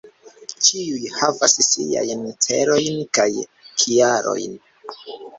[0.67, 3.27] Ĉiuj havas siajn celojn, kaj
[3.83, 4.57] kialojn.